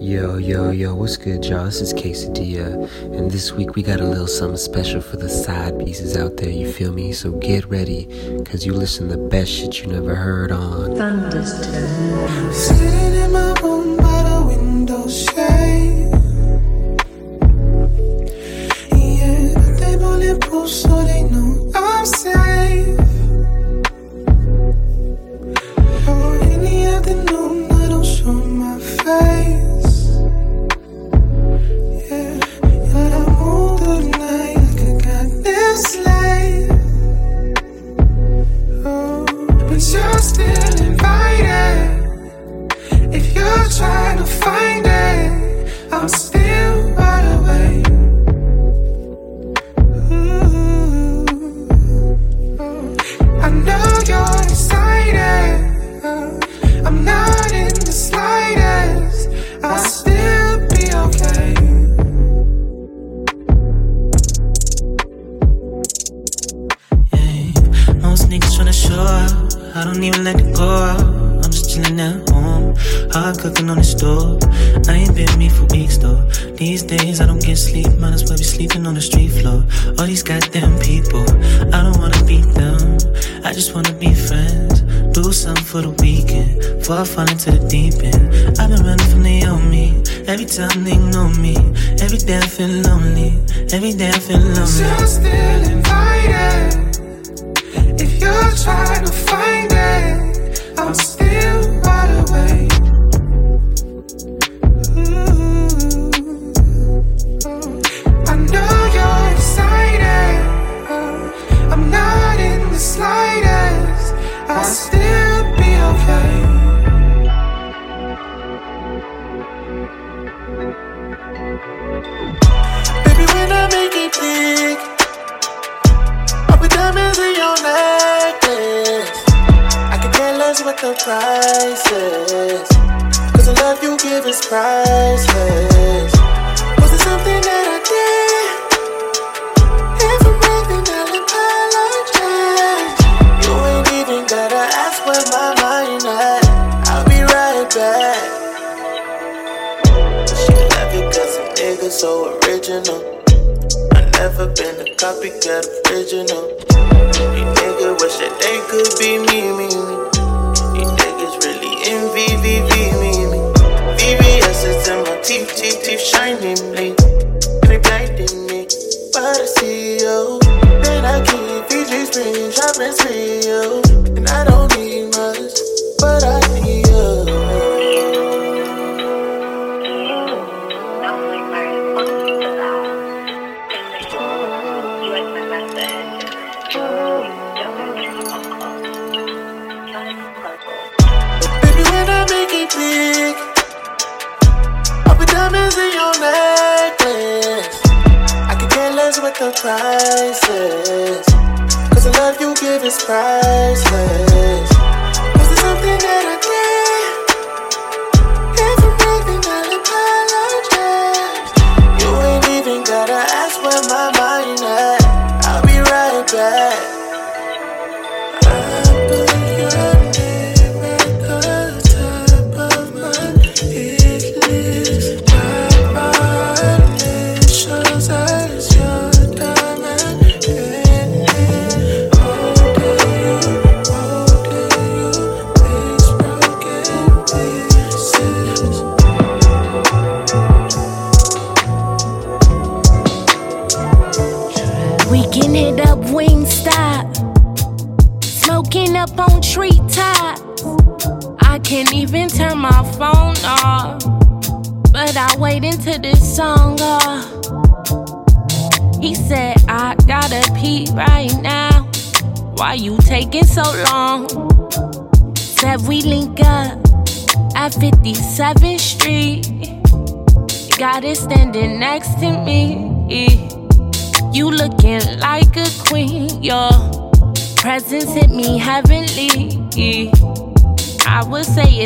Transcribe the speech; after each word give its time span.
Yo, 0.00 0.38
yo, 0.38 0.70
yo, 0.70 0.94
what's 0.94 1.18
good, 1.18 1.44
y'all? 1.44 1.66
This 1.66 1.82
is 1.82 1.92
K-Sadilla, 1.92 2.90
and 3.14 3.30
this 3.30 3.52
week 3.52 3.74
we 3.76 3.82
got 3.82 4.00
a 4.00 4.04
little 4.04 4.26
something 4.26 4.56
special 4.56 5.02
for 5.02 5.18
the 5.18 5.28
side 5.28 5.78
pieces 5.78 6.16
out 6.16 6.38
there, 6.38 6.48
you 6.48 6.72
feel 6.72 6.90
me? 6.90 7.12
So 7.12 7.32
get 7.32 7.66
ready, 7.66 8.06
cause 8.46 8.64
you 8.64 8.72
listen 8.72 9.10
to 9.10 9.16
the 9.16 9.28
best 9.28 9.50
shit 9.50 9.82
you 9.82 9.88
never 9.88 10.14
heard 10.14 10.52
on. 10.52 10.96
Thunderstorm. 10.96 12.30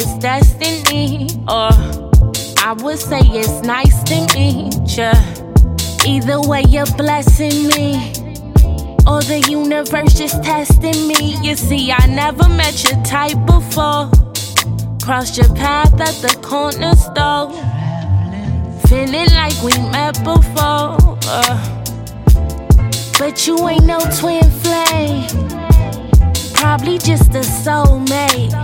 it's 0.04 0.18
destiny, 0.18 1.28
or 1.48 1.70
I 2.62 2.74
would 2.80 2.98
say 2.98 3.20
it's 3.22 3.62
nice 3.62 4.02
to 4.04 4.16
meet 4.34 4.74
ya. 4.96 5.12
Either 6.04 6.40
way, 6.40 6.62
you're 6.68 6.92
blessing 6.96 7.68
me. 7.68 8.12
Or 9.06 9.22
the 9.22 9.44
universe 9.48 10.20
is 10.20 10.32
testing 10.40 11.08
me. 11.08 11.36
You 11.42 11.56
see, 11.56 11.90
I 11.92 12.06
never 12.06 12.48
met 12.50 12.84
your 12.84 13.02
type 13.02 13.38
before. 13.46 14.10
Crossed 15.02 15.36
your 15.38 15.52
path 15.54 15.98
at 16.00 16.16
the 16.20 16.36
corner 16.42 16.94
store. 16.96 17.52
Feeling 18.88 19.30
like 19.34 19.56
we 19.62 19.72
met 19.90 20.22
before. 20.24 20.96
Uh, 21.26 21.56
but 23.18 23.46
you 23.46 23.56
ain't 23.68 23.86
no 23.86 23.98
twin 24.20 24.44
flame. 24.62 25.26
Probably 26.52 26.98
just 26.98 27.30
a 27.34 27.44
soulmate. 27.62 28.63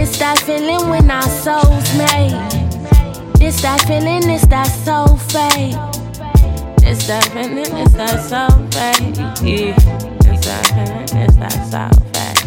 This 0.00 0.16
that 0.16 0.38
feeling 0.38 0.88
when 0.88 1.10
our 1.10 1.20
souls 1.20 1.94
made. 1.94 2.32
This 3.34 3.60
that 3.60 3.82
feeling, 3.82 4.22
this 4.22 4.46
that 4.46 4.64
soul 4.64 5.14
fade. 5.28 5.76
It's 6.82 7.06
that 7.06 7.24
feeling, 7.34 7.76
it's 7.76 7.92
that 7.92 8.18
soul 8.24 8.48
fade. 8.72 9.18
Yeah. 9.44 9.76
It's 10.24 10.46
that 10.46 10.66
feeling, 10.72 11.22
it's 11.22 11.36
that 11.36 11.52
soul 11.68 11.92
fade. 12.14 12.40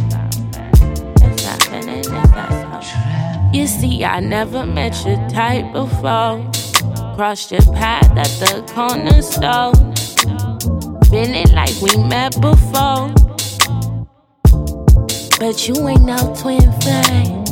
It's 1.21 1.43
that 1.43 1.61
feeling, 1.69 1.99
it's 1.99 2.07
that 2.09 2.81
soul. 2.81 3.53
You 3.53 3.67
see, 3.67 4.03
I 4.03 4.19
never 4.19 4.65
met 4.65 5.05
your 5.05 5.29
type 5.29 5.71
before. 5.73 6.41
Crossed 7.15 7.51
your 7.51 7.61
path 7.73 8.17
at 8.17 8.33
the 8.41 8.63
corner 8.73 9.21
store. 9.21 9.73
Feeling 11.11 11.53
like 11.53 11.79
we 11.83 11.95
met 12.03 12.33
before. 12.41 13.13
But 15.39 15.67
you 15.67 15.87
ain't 15.87 16.03
no 16.03 16.33
twin 16.35 16.71
flame. 16.81 17.42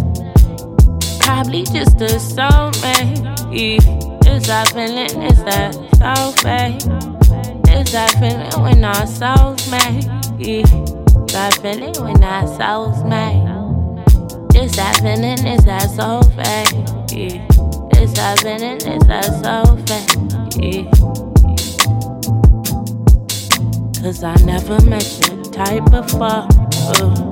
Probably 1.22 1.64
just 1.64 2.02
a 2.02 2.18
soulmate. 2.20 3.22
It's 3.54 4.48
that 4.48 4.70
feeling, 4.70 5.22
it's 5.24 5.44
that 5.44 5.74
soul 6.00 6.32
fade. 6.34 6.82
It's 7.70 7.92
that 7.92 8.12
feeling 8.20 8.62
when 8.62 8.84
our 8.84 9.08
souls 9.08 9.70
mate. 9.70 10.06
That 11.34 11.60
feeling 11.62 11.94
when 12.04 12.24
our 12.24 12.48
souls 12.48 13.04
mate. 13.04 13.48
It's 14.54 14.76
that 14.76 14.98
feeling, 14.98 15.46
it's 15.46 15.64
that 15.66 15.90
soul 15.90 16.24
fade. 16.24 16.76
It's 17.94 18.14
that 18.14 18.40
feeling, 18.40 18.80
it's 18.82 19.06
that 19.08 19.26
soul 19.42 19.78
fade. 19.88 20.88
Cause 24.02 24.24
I 24.24 24.36
never 24.46 24.82
met 24.86 25.06
your 25.30 25.44
type 25.52 25.86
before. 25.92 26.48
Uh. 26.88 27.32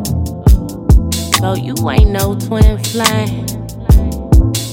So 1.39 1.53
you 1.55 1.73
ain't 1.89 2.11
no 2.11 2.35
twin 2.35 2.77
flame. 2.83 3.48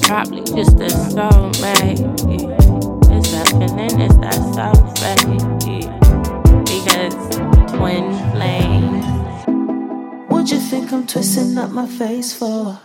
Probably 0.07 0.43
just 0.43 0.77
a 0.77 0.87
soulmate. 0.87 1.99
Yeah. 2.31 3.17
It's 3.17 3.33
that 3.33 3.49
feeling, 3.49 4.01
it's 4.01 4.17
that 4.19 4.41
soulmate. 4.55 5.67
Yeah. 5.67 5.91
Because 6.63 7.17
twin 7.73 8.07
flames. 8.31 9.05
What 10.31 10.49
you 10.53 10.61
think 10.61 10.93
I'm 10.93 11.09
twisting 11.09 11.59
up 11.59 11.73
my 11.73 11.89
face 11.89 12.33
for? 12.33 12.79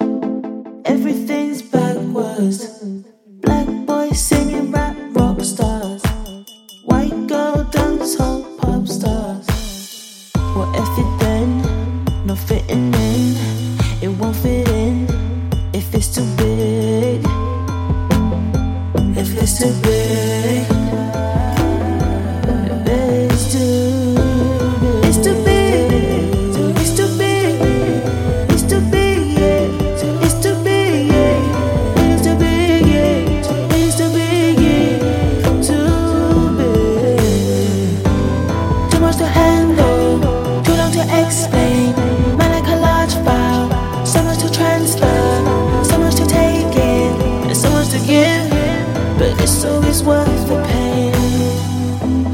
Everything's 0.85 1.61
backwards. 1.61 2.83
Black 3.43 3.67
boy 3.85 4.09
singing 4.13 4.71
rap 4.71 4.97
rock 5.11 5.41
stars. 5.41 6.01
White 6.85 7.27
girl 7.27 7.63
dance 7.65 8.17
hall 8.17 8.41
pop 8.57 8.87
stars. 8.87 9.45
What 10.55 10.75
if 10.75 10.97
it 10.97 11.19
then? 11.19 11.61
Not 12.25 12.39
fitting 12.39 12.91
in. 12.95 13.50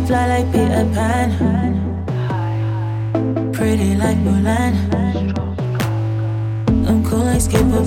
Fly 0.08 0.26
like 0.26 0.50
Peter 0.54 0.88
Pan, 0.94 1.30
pretty 3.52 3.94
like 3.96 4.16
Mulan. 4.20 4.74
I'm 6.88 7.04
cool 7.04 7.26
like 7.26 7.42
Skipper 7.42 7.84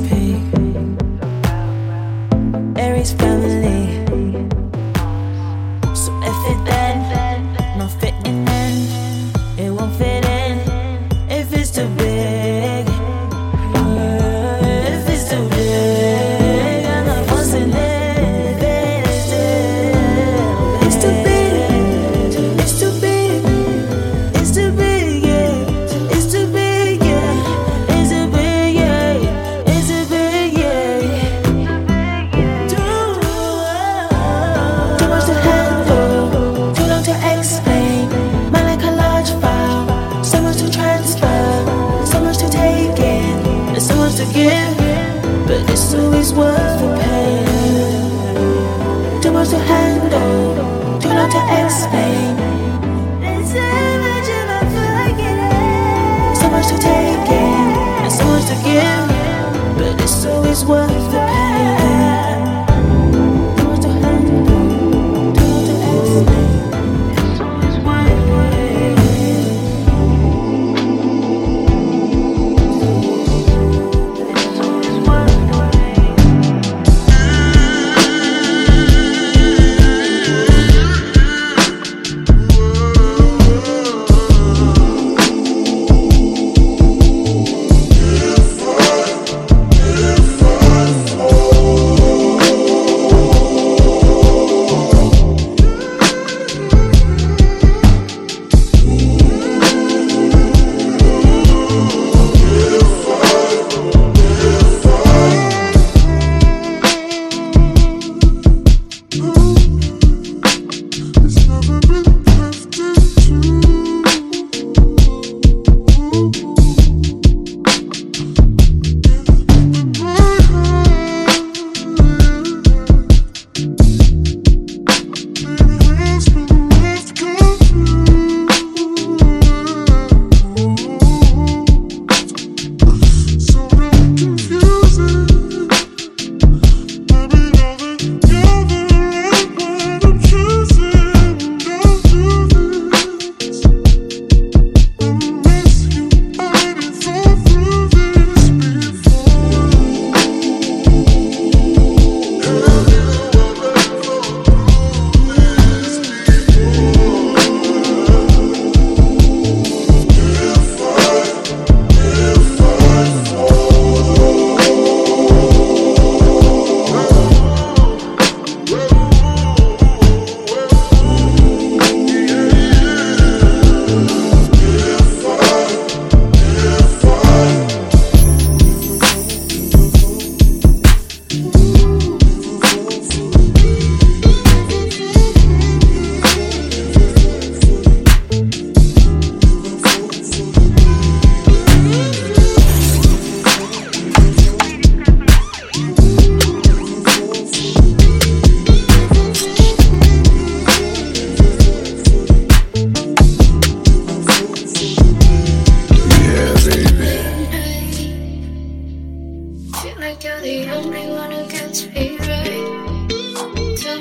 Tell 211.71 211.87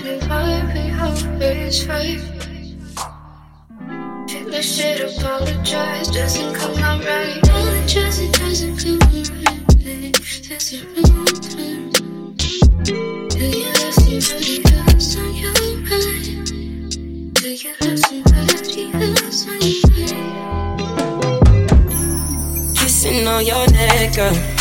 me 0.01 0.17
why 0.25 0.65
we 0.73 0.83
always 0.99 1.83
fight. 1.85 2.19
Doesn't 6.11 6.55
come 6.55 7.01
it 8.19 8.33
doesn't 8.33 8.77
come 8.79 8.95
right. 9.01 9.85
Since 10.27 10.69
do 13.35 13.45
you 13.45 13.69
somebody 14.21 14.55
else 14.65 15.15
on 15.17 15.29
your 15.35 15.53
mind? 15.87 16.53
Do 17.35 17.47
you 17.49 17.73
somebody 17.97 18.83
else 18.93 19.47
on 19.47 19.61
your 19.61 19.85
mind? 19.93 20.17
Kissing 22.77 23.27
on 23.27 23.41
your 23.45 23.65
neck, 23.67 24.15
girl 24.15 24.58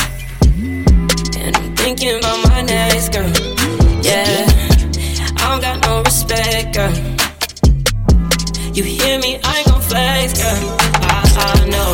Thinking 1.89 2.19
about 2.19 2.47
my 2.51 2.61
next 2.61 3.15
girl. 3.15 3.31
Yeah, 4.03 4.45
I 5.39 5.49
don't 5.49 5.63
got 5.63 5.81
no 5.87 6.03
respect, 6.03 6.75
girl. 6.75 6.93
You 8.75 8.85
hear 8.85 9.19
me? 9.19 9.41
I 9.43 9.59
ain't 9.61 9.69
gon' 9.69 9.81
flex, 9.81 10.35
girl. 10.37 10.77
I, 11.15 11.23
I 11.49 11.67
know 11.73 11.93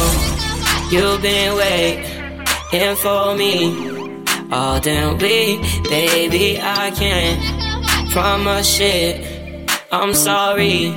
you've 0.90 1.22
been 1.22 1.54
waiting 1.54 2.96
for 2.96 3.36
me 3.36 4.10
all 4.50 4.80
damn 4.80 5.16
week, 5.18 5.60
baby. 5.84 6.58
I 6.60 6.90
can't 6.90 8.10
promise 8.10 8.68
shit. 8.68 9.70
I'm 9.92 10.12
sorry, 10.12 10.88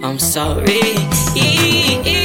I'm 0.00 0.20
sorry. 0.20 0.80
Hey, 1.34 2.21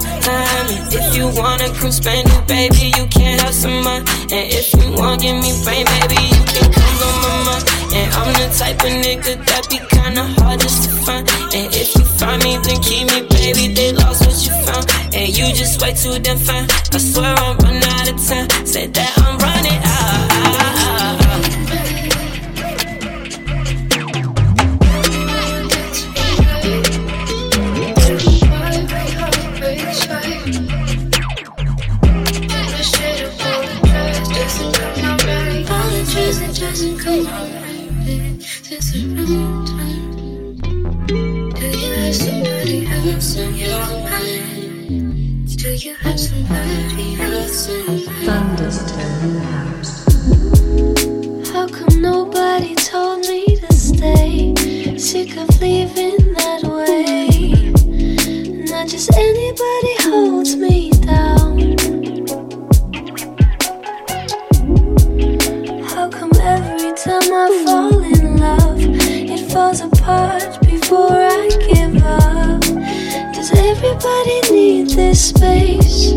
time. 0.00 0.66
If 0.90 1.14
you 1.16 1.28
wanna 1.28 1.68
cruise 1.74 2.00
baby, 2.00 2.92
you 2.96 3.06
can 3.06 3.38
have 3.40 3.54
some 3.54 3.82
money. 3.82 4.04
And 4.30 4.46
if 4.52 4.72
you 4.74 4.92
wanna 4.92 5.18
give 5.18 5.36
me 5.36 5.52
fame, 5.64 5.86
baby, 5.86 6.20
you 6.34 6.42
can 6.52 6.68
come 6.72 6.98
on 7.08 7.16
my 7.24 7.34
mind. 7.46 7.64
And 7.92 8.08
I'm 8.14 8.32
the 8.34 8.48
type 8.58 8.80
of 8.84 8.92
nigga 9.04 9.32
that 9.46 9.68
be 9.70 9.78
kinda 9.94 10.24
hardest 10.38 10.84
to 10.84 10.90
find. 11.04 11.28
And 11.54 11.74
if 11.74 11.94
you 11.96 12.04
find 12.04 12.42
me, 12.42 12.58
then 12.64 12.80
keep 12.82 13.04
me, 13.10 13.22
baby. 13.22 13.74
They 13.74 13.92
lost 13.92 14.26
what 14.26 14.38
you 14.44 14.52
found. 14.66 14.86
And 15.14 15.28
you 15.36 15.52
just 15.54 15.80
way 15.80 15.92
too 15.94 16.18
damn 16.18 16.38
fine. 16.38 16.66
I 16.92 16.98
swear 16.98 17.34
I'm 17.34 17.56
running 17.58 17.84
out 17.84 18.08
of 18.12 18.18
time. 18.28 18.48
Said 18.66 18.94
that 18.94 19.12
I'm 19.18 19.38
running 19.38 19.80
out. 19.82 20.57
Else 43.38 43.46
on 43.46 43.54
your 43.54 43.78
mind? 44.02 45.56
Do 45.56 45.70
you 45.74 45.94
have 45.94 46.18
somebody 46.18 47.20
else 47.20 47.68
on 47.68 47.98
your 47.98 48.12
mind? 48.26 48.58
How 51.48 51.66
come 51.68 52.00
nobody 52.00 52.74
told 52.74 53.20
me 53.28 53.56
to 53.56 53.72
stay? 53.72 54.54
Sick 54.98 55.36
of 55.36 55.60
leaving 55.60 56.34
that 56.34 56.62
way. 56.64 57.72
Not 58.70 58.88
just 58.88 59.10
anybody 59.16 59.94
holds 60.00 60.56
me 60.56 60.90
down. 60.90 61.76
How 65.88 66.08
come 66.08 66.32
every 66.40 66.92
time 66.94 67.32
I 67.32 67.62
fall 67.64 68.02
in 68.02 68.36
love, 68.36 68.80
it 68.80 69.50
falls 69.52 69.80
apart 69.80 70.60
before 70.62 71.12
I 71.12 71.12
give 71.12 71.22
up? 71.22 71.27
Does 71.27 71.27
everybody 73.80 74.40
need 74.50 74.88
this 74.90 75.28
space? 75.28 76.12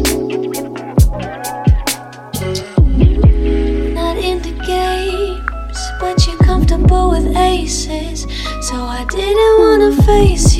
Not 3.93 4.17
in 4.17 4.41
the 4.41 4.55
games, 4.65 5.79
but 5.99 6.25
you're 6.25 6.37
comfortable 6.39 7.11
with 7.11 7.35
aces. 7.37 8.23
So 8.67 8.75
I 8.77 9.05
didn't 9.09 9.59
wanna 9.59 10.01
face 10.03 10.50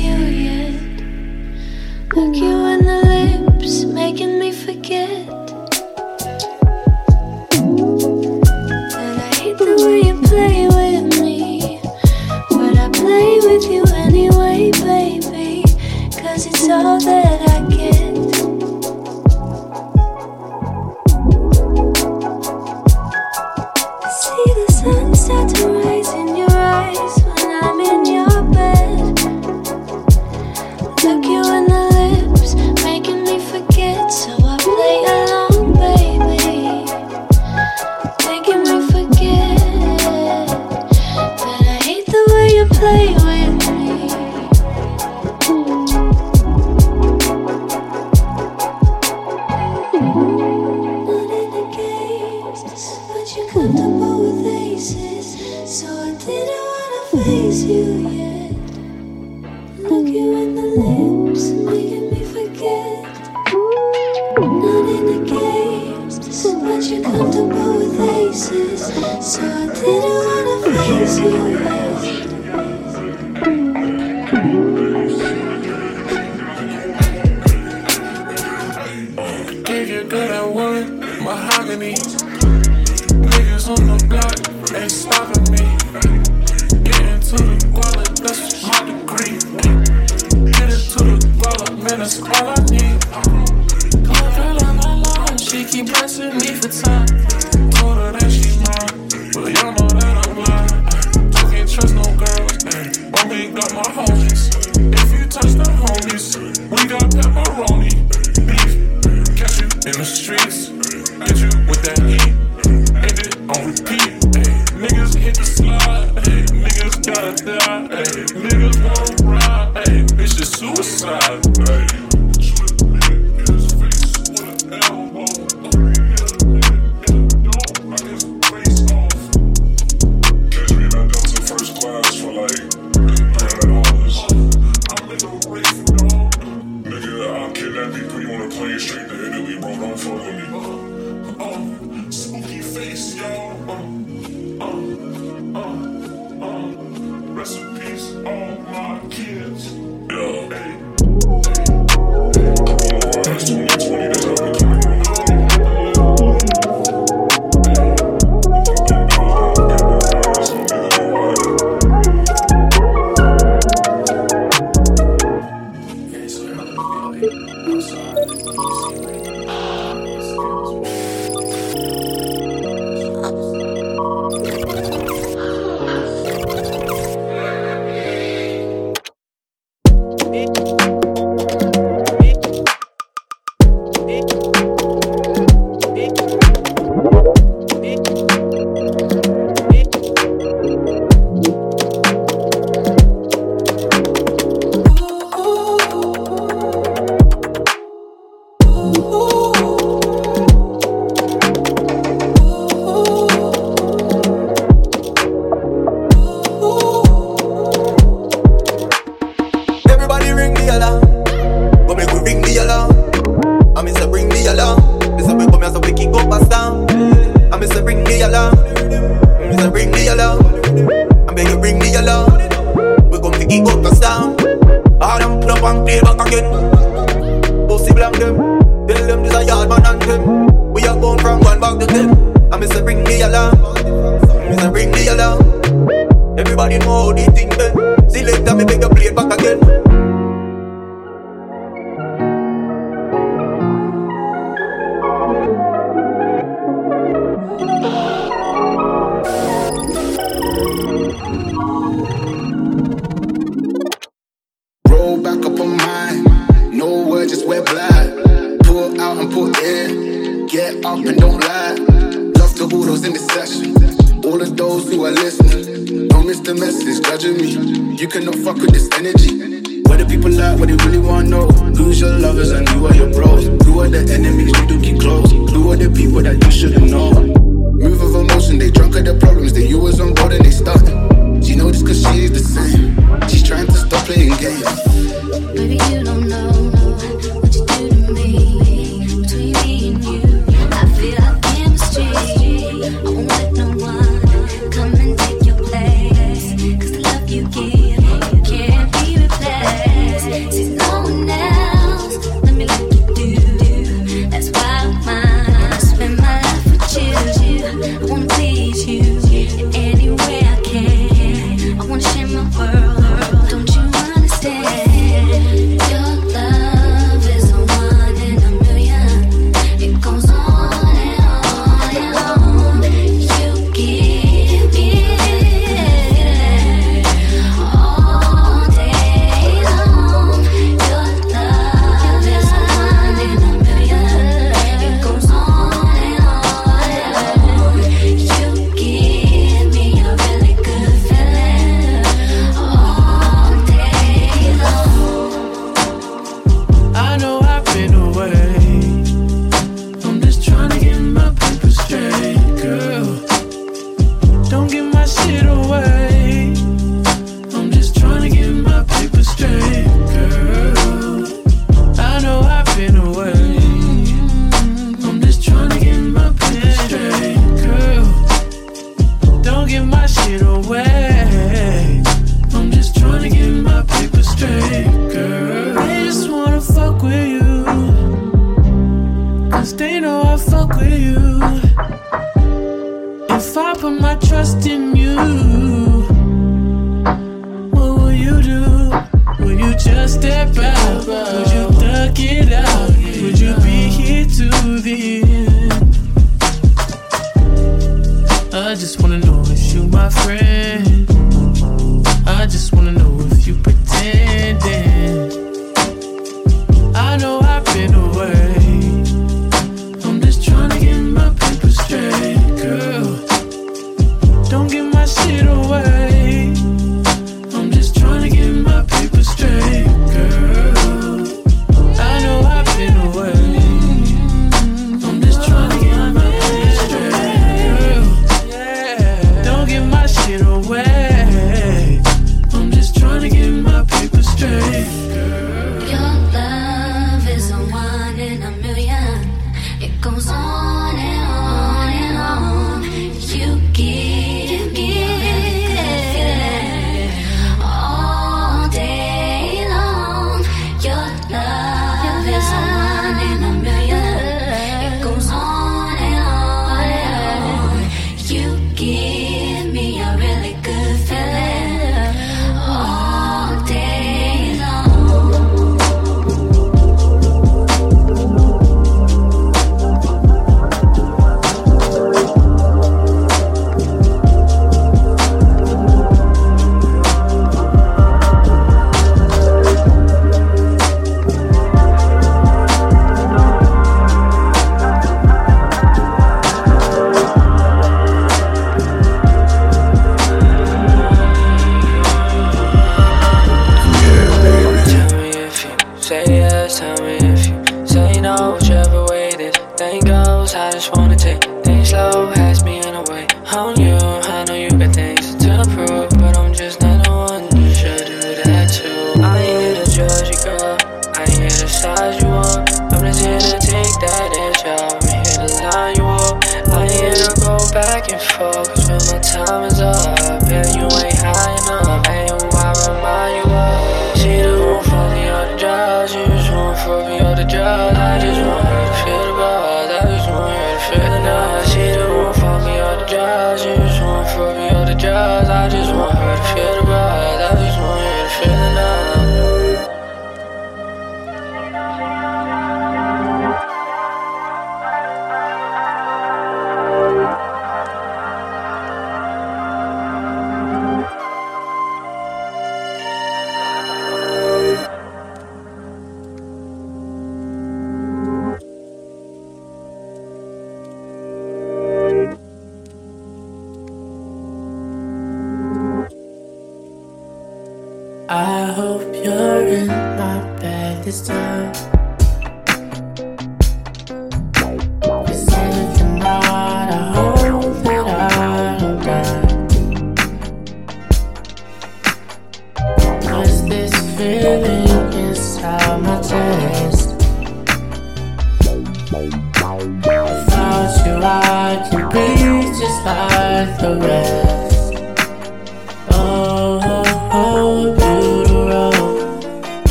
size 511.82 512.22
you 512.22 512.28
up. 512.28 512.62
I'm 512.94 513.02
just 513.02 513.18
here 513.18 513.42
to 513.42 513.58
take 513.58 513.94
that 514.06 514.30
inch 514.38 514.62
out. 514.70 515.02
I'm 515.02 515.18
here 515.18 515.42
to 515.42 515.50
line 515.66 515.96
you 515.98 516.06
up. 516.06 516.38
I 516.70 516.86
here 516.86 517.10
to 517.10 517.34
go 517.42 517.58
back 517.74 518.06
and 518.12 518.22
forth. 518.22 518.70
When 518.86 519.02
my 519.10 519.18
time 519.18 519.64
is 519.66 519.80
up, 519.80 520.46
and 520.46 520.68
you 520.78 520.86
ain't 520.86 521.18
high 521.18 521.54
enough. 521.58 522.06
and 522.06 522.22
you 522.30 522.38
might 522.54 522.78
remind 522.86 523.34
you 523.34 523.46
up. 523.50 524.16
She 524.16 524.30
the 524.46 524.54
one 524.62 524.84
for 524.84 525.06
the 525.10 525.26
other 525.26 525.58
judge. 525.58 526.12
You 526.14 526.24
just 526.26 526.52
want 526.52 526.78
for 526.78 527.02
the 527.02 527.18
other. 527.18 527.42
I 527.42 528.18
just 528.20 528.40
want 528.46 528.71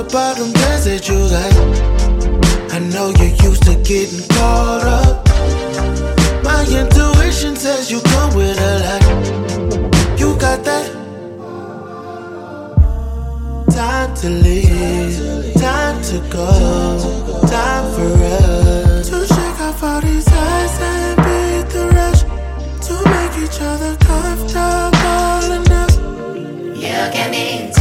all 0.00 0.34
them 0.34 0.50
plans 0.52 0.84
that 0.86 1.06
you 1.08 1.18
got. 1.28 1.52
I 2.72 2.78
know 2.78 3.12
you're 3.18 3.36
used 3.44 3.64
to 3.64 3.74
getting 3.84 4.26
caught 4.28 4.82
up. 4.82 5.28
My 6.42 6.64
intuition 6.64 7.54
says 7.54 7.90
you 7.90 8.00
come 8.00 8.34
with 8.34 8.58
a 8.58 8.74
lot. 8.84 9.02
You 10.18 10.38
got 10.38 10.64
that 10.64 10.86
time 13.70 14.14
to 14.16 14.30
live, 14.30 15.54
time 15.56 16.02
to 16.10 16.18
go, 16.30 16.48
time 17.46 17.86
for 17.92 18.10
us 18.24 19.10
to 19.10 19.26
shake 19.26 19.60
off 19.60 19.82
all 19.82 20.00
these 20.00 20.26
eyes 20.28 20.80
and 20.80 21.16
beat 21.16 21.66
the 21.74 21.84
rush 21.94 22.22
to 22.86 22.94
make 23.12 23.34
each 23.44 23.60
other 23.60 23.96
comfortable 24.08 25.52
enough. 25.60 25.94
You 26.74 27.12
give 27.12 27.30
me 27.30 27.79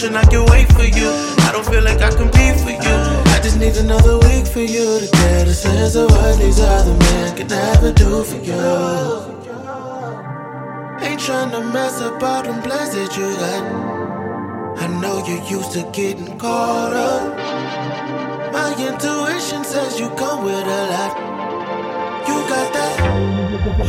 Rushing, 0.00 0.14
I 0.14 0.22
can 0.26 0.44
wait 0.46 0.72
for 0.74 0.84
you. 0.84 1.10
I 1.42 1.50
don't 1.50 1.66
feel 1.66 1.82
like 1.82 2.00
I 2.00 2.10
compete 2.10 2.54
for 2.60 2.70
you. 2.70 2.96
I 3.34 3.40
just 3.42 3.58
need 3.58 3.76
another 3.78 4.16
week 4.28 4.46
for 4.46 4.60
you 4.60 5.00
to 5.00 5.08
get 5.10 5.48
a 5.48 5.52
sense 5.52 5.96
of 5.96 6.08
what 6.12 6.38
these 6.38 6.60
other 6.60 6.94
men 6.94 7.36
can 7.36 7.48
never 7.48 7.92
do 7.92 8.22
for 8.22 8.36
you. 8.36 8.54
Ain't 11.04 11.18
tryna 11.18 11.72
mess 11.72 12.00
up 12.00 12.22
all 12.22 12.44
them 12.44 12.62
plans 12.62 12.94
that 12.94 13.16
you 13.16 13.26
got. 13.42 14.82
I 14.82 14.86
know 15.00 15.18
you're 15.26 15.42
used 15.50 15.72
to 15.72 15.82
getting 15.90 16.38
caught 16.38 16.92
up. 16.92 18.52
My 18.52 18.70
intuition 18.78 19.64
says 19.64 19.98
you 19.98 20.10
come 20.10 20.44
with 20.44 20.54
a 20.54 20.82
lot. 20.94 21.16
You 22.28 22.36
got 22.48 22.72
that? 22.72 22.94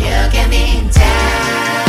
You 0.02 0.32
give 0.32 0.50
me 0.50 0.90
time 0.90 1.89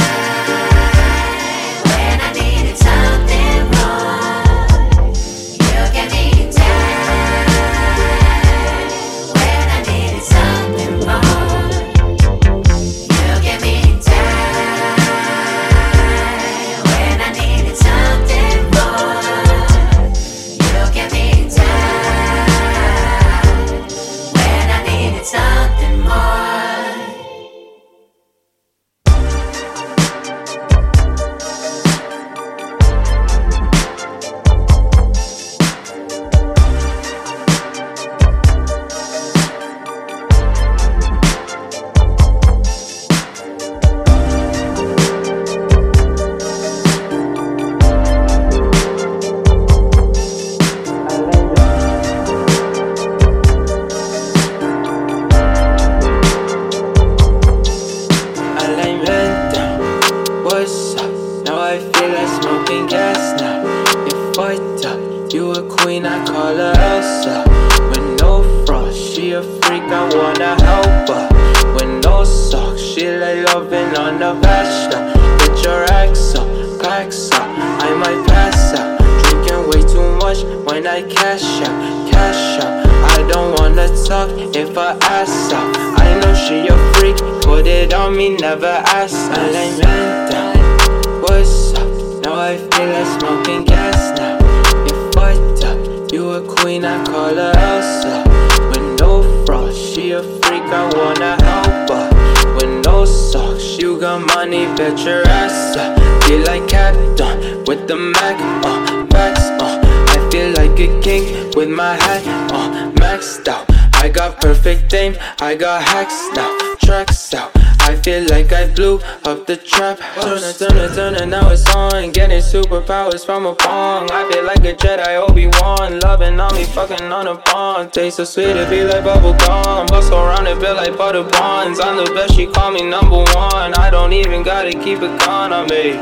uh, 112.53 112.91
maxed 112.93 113.49
out. 113.49 113.67
I 113.95 114.09
got 114.09 114.41
perfect 114.41 114.93
aim, 114.95 115.17
I 115.41 115.55
got 115.55 115.83
hacks 115.83 116.29
now, 116.35 116.75
tracks 116.81 117.35
out. 117.35 117.60
I 117.91 117.97
feel 117.97 118.25
like 118.29 118.53
I 118.53 118.73
blew 118.73 119.01
up 119.25 119.49
the 119.49 119.57
trap 119.57 119.99
house. 119.99 120.25
Turn 120.25 120.39
it, 120.45 120.59
turn 120.59 120.77
it, 120.79 120.95
turn 120.95 121.15
it, 121.17 121.27
now 121.27 121.51
it's 121.51 121.69
on. 121.75 122.13
Getting 122.13 122.39
superpowers 122.39 123.27
from 123.27 123.47
a 123.47 123.55
bong. 123.57 124.09
I 124.13 124.31
feel 124.31 124.45
like 124.45 124.65
a 124.65 124.75
Jedi 124.75 125.29
Obi-Wan. 125.29 125.99
Loving 125.99 126.39
on 126.39 126.55
me, 126.55 126.63
fucking 126.67 127.11
on 127.11 127.27
a 127.27 127.35
bond. 127.35 127.93
Taste 127.93 128.19
so 128.19 128.25
sweet, 128.25 128.55
it 128.55 128.71
be 128.71 128.85
like 128.85 129.03
bubble 129.03 129.35
gum. 129.35 129.87
Bust 129.87 130.13
around 130.13 130.47
it, 130.47 130.61
feel 130.61 130.77
like 130.77 130.97
butter 130.97 131.25
bonds. 131.25 131.81
I'm 131.81 131.97
the 131.97 132.09
best, 132.15 132.37
she 132.37 132.47
call 132.47 132.71
me 132.71 132.89
number 132.89 133.25
one. 133.35 133.75
I 133.75 133.91
don't 133.91 134.13
even 134.13 134.45
gotta 134.45 134.71
keep 134.71 135.03
it 135.03 135.23
on 135.27 135.67
me. 135.67 135.95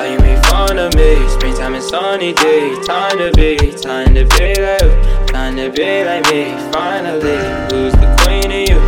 How 0.00 0.04
you 0.04 0.18
make 0.20 0.42
fun 0.46 0.78
of 0.78 0.94
me? 0.94 1.28
Springtime 1.28 1.74
and 1.74 1.84
sunny 1.84 2.32
day. 2.32 2.80
Time 2.84 3.18
to 3.18 3.30
be, 3.32 3.58
time 3.72 4.14
to 4.14 4.24
be 4.24 4.54
like. 4.54 5.26
Time 5.28 5.54
to 5.56 5.70
be 5.70 6.02
like 6.02 6.24
me. 6.32 6.56
Finally, 6.72 7.36
who's 7.68 7.92
the 7.92 8.08
queen 8.24 8.50
of 8.50 8.70
you? 8.70 8.79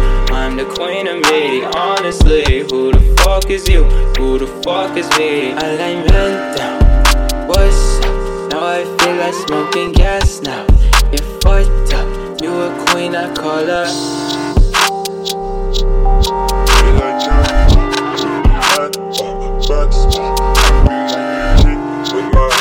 I'm 0.53 0.59
the 0.59 0.67
queen 0.67 1.07
of 1.07 1.17
me. 1.33 1.65
Honestly, 1.65 2.59
who 2.69 2.93
the 2.93 3.01
fuck 3.25 3.49
is 3.49 3.67
you? 3.67 3.85
Who 4.19 4.39
the 4.39 4.47
fuck 4.63 4.95
is 4.99 5.09
me? 5.17 5.53
Alignment 5.53 6.59
down. 6.59 7.49
What's 7.49 8.01
up? 8.01 8.51
Now 8.51 8.67
I 8.67 8.85
feel 8.99 9.17
like 9.17 9.33
smoking 9.33 9.93
gas 9.93 10.43
now. 10.43 10.67
You 11.11 11.17
fucked 11.41 11.95
up. 11.95 12.43
You 12.43 12.53
a 12.53 12.85
queen, 12.91 13.17
I 13.17 13.33
call 13.35 13.65
her. 13.65 14.43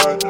Tell 0.02 0.21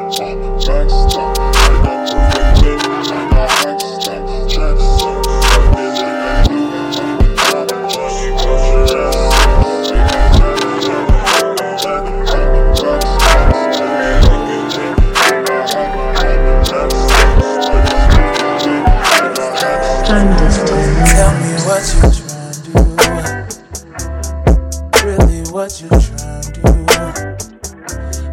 What 25.62 25.80
you 25.80 25.86
tryna 25.90 26.42
do. 26.58 26.66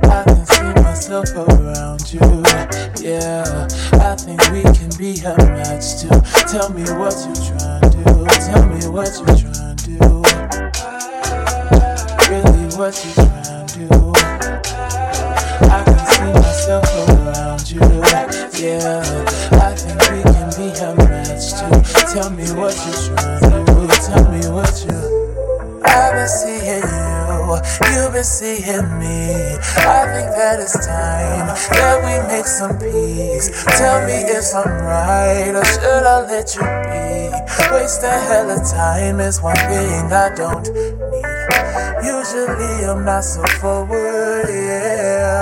I 0.10 0.24
can 0.24 0.46
see 0.48 0.74
myself 0.82 1.30
around 1.36 2.12
you. 2.12 2.26
Yeah, 3.08 3.68
I 4.02 4.16
think 4.16 4.42
we 4.50 4.64
can 4.64 4.90
be 4.98 5.22
a 5.22 5.38
match 5.38 6.02
too. 6.02 6.10
Tell 6.50 6.74
me 6.74 6.82
what 6.98 7.14
you 7.22 7.34
tryna 7.38 7.86
do. 7.94 8.02
Tell 8.50 8.66
me 8.66 8.82
what 8.90 9.14
you 9.14 9.30
tryna 9.38 9.78
do. 9.86 10.00
Really, 12.34 12.66
what 12.76 12.98
you 13.06 13.12
tryna 13.14 13.62
do. 13.78 13.88
I 15.70 15.84
can 15.86 16.02
see 16.10 16.34
myself 16.34 16.90
around 17.10 17.70
you. 17.70 17.86
Yeah, 18.58 19.06
I 19.52 19.76
think 19.76 20.02
we 20.10 20.20
can 20.34 20.50
be 20.58 20.68
a 20.82 20.96
match 21.08 21.46
too. 21.54 21.78
Tell 22.12 22.32
me 22.32 22.50
what 22.58 22.74
you 22.74 22.94
tryna 23.06 23.62
do. 23.68 23.88
Tell 24.02 24.26
me 24.32 24.42
what 24.50 24.74
you. 24.84 24.98
I've 25.86 26.14
been 26.14 26.28
seeing 26.28 26.82
you, 26.82 27.09
you've 27.58 28.14
been 28.14 28.24
seeing 28.24 29.00
me. 29.00 29.58
I 29.82 30.06
think 30.14 30.30
that 30.38 30.60
it's 30.60 30.86
time 30.86 31.48
that 31.74 31.98
we 32.06 32.14
make 32.28 32.46
some 32.46 32.78
peace. 32.78 33.50
Tell 33.78 34.06
me 34.06 34.22
if 34.30 34.54
I'm 34.54 34.70
right 34.86 35.56
or 35.56 35.66
should 35.66 36.06
I 36.06 36.22
let 36.30 36.54
you 36.54 36.62
be? 36.62 37.10
Waste 37.74 38.04
a 38.04 38.12
hell 38.12 38.50
of 38.50 38.62
time 38.70 39.20
is 39.20 39.42
one 39.42 39.56
thing 39.56 40.12
I 40.14 40.34
don't 40.36 40.68
need. 40.74 41.00
Usually 42.06 42.86
I'm 42.86 43.04
not 43.04 43.24
so 43.24 43.44
forward, 43.60 44.46
yeah. 44.50 45.42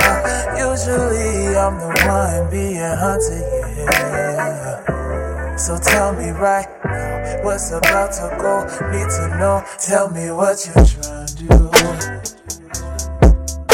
Usually 0.58 1.56
I'm 1.56 1.78
the 1.80 1.92
one 2.08 2.50
being 2.50 2.78
hunted, 2.78 3.44
yeah. 3.78 5.56
So 5.58 5.78
tell 5.78 6.14
me 6.14 6.30
right 6.30 6.68
now 6.86 7.44
what's 7.44 7.72
about 7.72 8.12
to 8.14 8.30
go. 8.40 8.64
Need 8.92 9.10
to 9.10 9.38
know. 9.38 9.64
Tell 9.80 10.10
me 10.10 10.32
what 10.32 10.66
you 10.66 10.72
tryna 10.74 11.17
do. 11.38 11.46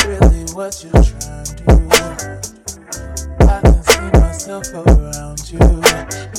Really, 0.06 0.44
what 0.54 0.84
you 0.84 0.92
trying 0.92 1.46
to 1.46 1.56
do. 1.64 1.76
I 3.40 3.62
can 3.62 3.80
see 3.84 4.10
myself 4.20 4.68
around 4.74 5.40
you. 5.50 5.64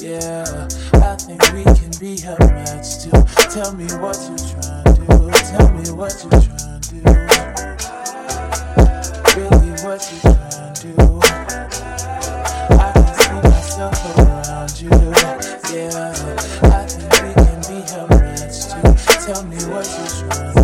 Yeah, 0.00 0.68
I 1.00 1.16
think 1.16 1.40
we 1.54 1.64
can 1.64 1.92
be 1.98 2.12
a 2.24 2.36
match 2.52 2.88
too. 3.04 3.16
Tell 3.48 3.72
me 3.72 3.86
what 4.02 4.18
you 4.20 4.36
tryna 4.36 4.84
do. 4.94 5.06
Tell 5.48 5.68
me 5.72 5.84
what 5.96 6.12
you 6.22 6.30
tryna 6.44 6.80
do. 6.90 7.00
Really, 9.40 9.72
what 9.82 10.02
you 10.12 10.18
tryna 10.28 10.72
do. 10.82 10.92
I 12.76 12.92
can 12.92 13.08
see 13.16 13.40
myself 13.48 13.98
around 14.18 14.74
you. 14.78 14.90
Yeah, 15.72 16.12
I 16.64 16.84
think 16.86 17.12
we 17.22 17.30
can 17.42 17.60
be 17.64 17.78
a 17.94 18.06
match 18.10 18.56
too. 18.68 18.84
Tell 19.24 19.42
me 19.44 19.56
what 19.72 19.86
you 19.86 20.04
tryna 20.04 20.54
do. 20.54 20.63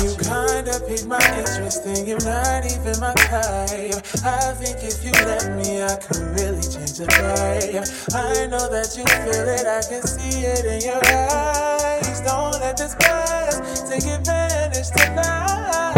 You 0.00 0.16
kinda 0.16 0.80
piqued 0.88 1.06
my 1.06 1.20
interest 1.38 1.84
in. 1.86 2.06
You're 2.06 2.24
not 2.24 2.64
even 2.64 2.98
my 3.00 3.12
type. 3.14 4.00
I 4.24 4.54
think 4.54 4.82
if 4.82 5.04
you 5.04 5.12
let 5.26 5.52
me, 5.56 5.82
I 5.82 5.96
could 5.96 6.22
really 6.38 6.62
change 6.62 6.98
your 6.98 7.08
life. 7.08 8.08
I 8.14 8.46
know 8.46 8.68
that 8.70 8.96
you 8.96 9.04
feel 9.04 9.48
it, 9.48 9.66
I 9.66 9.82
can 9.88 10.02
see 10.06 10.46
it 10.46 10.64
in 10.64 10.80
your 10.80 11.00
eyes. 11.04 12.20
Don't 12.22 12.60
let 12.60 12.76
this 12.76 12.94
pass, 12.96 13.82
take 13.88 14.06
advantage 14.06 14.88
tonight. 14.96 15.94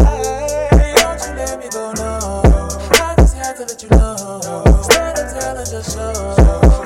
Don't 0.96 1.20
you 1.20 1.34
let 1.36 1.58
me 1.60 1.68
go, 1.70 1.92
no. 1.92 2.40
I 2.92 3.14
just 3.16 3.36
had 3.36 3.56
to 3.56 3.62
let 3.62 3.82
you 3.82 3.88
know. 3.90 4.62
Instead 4.66 5.18
of 5.18 5.26
telling 5.32 5.66
just 5.70 5.94
show, 5.94 6.12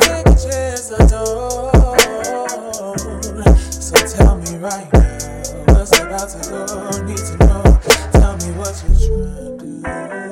take 0.01 0.27
a 0.27 0.37
chance, 0.37 0.91
adore. 0.91 1.73
So 3.71 3.97
tell 4.17 4.37
me 4.37 4.57
right 4.59 4.93
now, 4.93 5.18
about 6.09 6.31
to 6.31 6.39
go? 6.49 7.05
Need 7.05 7.19
to 7.19 7.37
know. 7.37 7.63
Tell 8.13 8.37
me 8.39 8.57
what 8.57 8.83
you're 8.89 8.97
trying 8.97 9.59
to 9.59 10.23
do. 10.23 10.28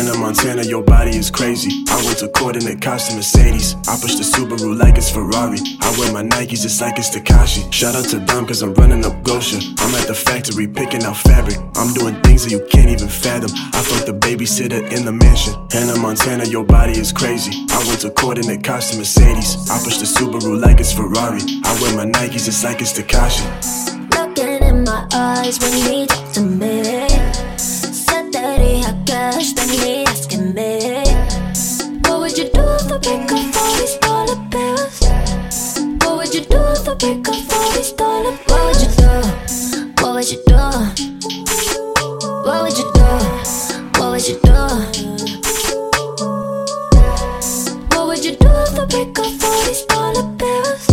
Hannah 0.00 0.16
Montana, 0.16 0.62
your 0.62 0.82
body 0.82 1.10
is 1.10 1.30
crazy. 1.30 1.84
I 1.90 2.02
went 2.06 2.16
to 2.20 2.28
court 2.28 2.56
in 2.56 2.66
a 2.66 2.74
custom 2.74 3.16
Mercedes. 3.16 3.74
I 3.86 4.00
push 4.00 4.14
the 4.14 4.24
Subaru 4.24 4.74
like 4.74 4.96
it's 4.96 5.10
Ferrari. 5.10 5.58
I 5.82 5.94
wear 5.98 6.10
my 6.10 6.22
Nikes 6.22 6.62
just 6.62 6.80
like 6.80 6.96
it's 6.98 7.10
Takashi. 7.10 7.70
Shout 7.70 7.94
out 7.94 8.06
to 8.08 8.18
Dom 8.20 8.46
cause 8.46 8.62
I'm 8.62 8.72
running 8.72 9.04
up 9.04 9.12
Gosha. 9.22 9.60
I'm 9.60 9.94
at 9.94 10.06
the 10.06 10.14
factory 10.14 10.66
picking 10.66 11.04
out 11.04 11.18
fabric. 11.18 11.58
I'm 11.76 11.92
doing 11.92 12.18
things 12.22 12.44
that 12.44 12.50
you 12.50 12.66
can't 12.70 12.88
even 12.88 13.08
fathom. 13.08 13.50
I 13.74 13.82
fucked 13.82 14.06
the 14.06 14.14
babysitter 14.14 14.90
in 14.90 15.04
the 15.04 15.12
mansion. 15.12 15.52
Hannah 15.70 16.00
Montana, 16.00 16.46
your 16.46 16.64
body 16.64 16.92
is 16.92 17.12
crazy. 17.12 17.52
I 17.68 17.84
went 17.86 18.00
to 18.00 18.10
court 18.10 18.38
in 18.38 18.48
a 18.48 18.56
custom 18.56 19.00
Mercedes. 19.00 19.68
I 19.68 19.84
push 19.84 19.98
the 19.98 20.06
Subaru 20.06 20.58
like 20.58 20.80
it's 20.80 20.94
Ferrari. 20.94 21.42
I 21.62 21.78
wear 21.82 21.94
my 21.94 22.06
Nikes 22.10 22.46
just 22.46 22.64
like 22.64 22.80
it's 22.80 22.98
Takashi. 22.98 23.44
Looking 24.16 24.66
in 24.66 24.82
my 24.82 25.06
eyes 25.12 25.60
when 25.60 25.76
you 25.92 26.06
talk 26.06 26.32
to 26.32 26.40
me. 26.40 26.79
Would 40.20 40.30
you 40.30 40.42
do? 40.46 40.54
What 42.44 42.62
would 42.62 42.76
you 42.76 42.84
do? 42.92 43.08
What 43.98 44.10
would 44.10 44.28
you 44.28 44.38
do? 44.44 44.52
What 47.88 48.06
would 48.06 48.22
you 48.22 48.36
do 48.36 48.48
if 48.50 48.78
I 48.78 48.84
break 48.90 49.18
off 49.18 49.42
all 49.42 49.64
these 49.64 49.82
dollar 49.86 50.22
bills? 50.36 50.86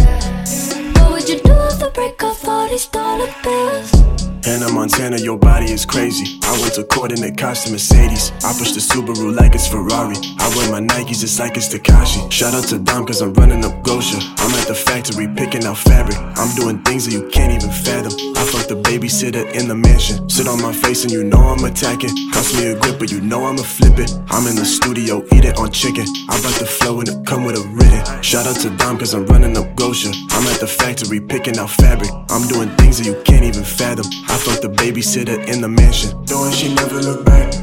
What 0.96 1.12
would 1.12 1.28
you 1.28 1.40
do 1.42 1.52
if 1.52 1.84
I 1.84 1.90
break 1.94 2.24
off 2.24 2.48
all 2.48 2.70
these 2.70 2.88
dollar 2.88 3.28
bills? 3.44 4.17
Hannah 4.48 4.72
Montana, 4.72 5.18
your 5.18 5.38
body 5.38 5.66
is 5.66 5.86
crazy. 5.86 6.40
I 6.44 6.58
went 6.62 6.74
to 6.76 6.86
court 6.86 7.12
in 7.12 7.22
a 7.22 7.36
custom 7.36 7.74
Mercedes. 7.74 8.32
I 8.46 8.56
push 8.58 8.72
the 8.72 8.80
Subaru 8.80 9.36
like 9.36 9.54
it's 9.54 9.68
Ferrari. 9.68 10.16
I 10.40 10.48
wear 10.56 10.72
my 10.72 10.80
Nikes 10.80 11.20
just 11.20 11.38
like 11.38 11.58
it's 11.58 11.68
Takashi. 11.68 12.32
Shout 12.32 12.54
out 12.54 12.64
to 12.70 12.80
Dom 12.80 13.06
cause 13.06 13.22
I'm 13.22 13.34
running 13.34 13.66
up 13.66 13.84
Gosha. 13.84 14.16
I'm 14.40 14.56
at 14.56 14.66
the 14.70 14.74
factory 14.74 15.28
picking 15.28 15.66
out 15.66 15.78
fabric. 15.78 16.16
I'm 16.40 16.56
doing 16.56 16.82
things 16.84 17.04
that 17.06 17.12
you 17.12 17.28
can't 17.28 17.52
even 17.52 17.70
fathom. 17.70 18.14
I 18.38 18.46
fuck 18.46 18.70
the 18.70 18.80
babysitter 18.80 19.44
in 19.52 19.68
the 19.68 19.76
mansion. 19.76 20.30
Sit 20.30 20.48
on 20.48 20.62
my 20.62 20.72
face 20.72 21.04
and 21.04 21.12
you 21.12 21.26
know 21.26 21.44
I'm 21.44 21.66
attacking. 21.66 22.16
Cost 22.32 22.56
me 22.56 22.68
a 22.68 22.80
grip, 22.80 23.00
but 23.00 23.12
you 23.12 23.20
know 23.20 23.44
I'ma 23.44 23.64
flip 23.64 24.00
it. 24.00 24.16
I'm 24.30 24.48
in 24.48 24.56
the 24.56 24.64
studio, 24.64 25.26
eat 25.36 25.44
it 25.44 25.58
on 25.58 25.72
chicken. 25.72 26.08
I 26.30 26.40
brought 26.40 26.56
the 26.56 26.66
flow 26.66 27.02
and 27.02 27.10
it 27.10 27.26
come 27.26 27.44
with 27.44 27.58
a 27.58 27.68
written. 27.76 28.24
Shout 28.24 28.48
out 28.48 28.56
to 28.62 28.70
Dom 28.78 28.98
cause 28.98 29.14
I'm 29.14 29.26
running 29.26 29.58
up 29.58 29.76
Gosha. 29.76 30.16
I'm 30.32 30.48
at 30.48 30.62
the 30.62 30.68
factory 30.68 31.20
picking 31.20 31.58
out 31.58 31.70
fabric. 31.72 32.12
I'm 32.30 32.48
doing 32.48 32.70
things 32.78 32.98
that 33.00 33.08
you 33.08 33.22
can't 33.28 33.44
even 33.44 33.66
fathom. 33.66 34.06
I 34.30 34.37
fucked 34.38 34.62
the 34.62 34.70
babysitter 34.70 35.38
in 35.48 35.62
the 35.62 35.68
mansion. 35.68 36.12
Doing 36.26 36.52
she 36.52 36.74
never 36.74 37.02
look 37.02 37.26
back. 37.26 37.54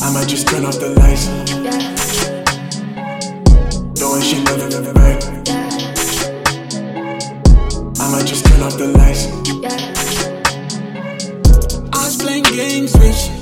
I 0.00 0.12
might 0.12 0.28
just 0.28 0.48
turn 0.48 0.64
off 0.64 0.78
the 0.78 0.90
lights. 0.96 1.26
Doing 4.00 4.22
she 4.22 4.42
never 4.44 4.66
look 4.68 4.94
back. 4.94 5.18
I 8.00 8.10
might 8.10 8.26
just 8.26 8.46
turn 8.46 8.62
off 8.62 8.78
the 8.78 8.88
lights. 8.98 9.26
I 11.92 12.04
was 12.04 12.16
playing 12.16 12.44
games 12.44 12.94
with 12.94 13.18
you. 13.26 13.34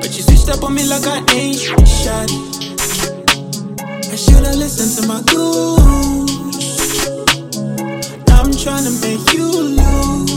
But 0.00 0.10
you 0.16 0.22
switched 0.22 0.48
up 0.50 0.62
on 0.64 0.74
me 0.74 0.84
like 0.84 1.06
I 1.06 1.24
ain't 1.32 1.58
shot 1.58 2.30
I 4.12 4.16
should've 4.16 4.56
listened 4.56 4.92
to 5.00 5.08
my 5.08 5.22
goons. 5.22 6.31
I'm 8.42 8.50
trying 8.50 8.82
to 8.84 8.90
make 9.06 9.32
you 9.32 9.46
lose. 9.78 10.32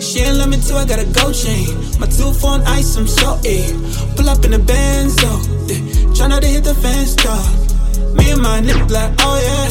She 0.00 0.20
ain't 0.20 0.38
love 0.38 0.48
me 0.48 0.56
too, 0.56 0.76
I 0.76 0.84
got 0.86 0.98
a 0.98 1.04
gold 1.12 1.34
chain. 1.34 1.68
My 2.00 2.06
tooth 2.06 2.42
on 2.44 2.62
ice, 2.62 2.96
I'm 2.96 3.06
A. 3.44 3.56
Pull 4.16 4.30
up 4.30 4.42
in 4.44 4.52
the 4.52 4.58
Benzo, 4.58 5.30
yeah. 5.68 5.76
Tryna 6.16 6.40
to 6.40 6.46
hit 6.46 6.64
the 6.64 6.74
fence 6.74 7.14
top. 7.16 7.44
Me 8.16 8.30
and 8.30 8.40
my 8.40 8.60
nigga 8.62 8.90
like, 8.90 9.12
oh 9.20 9.38
yeah, 9.44 9.68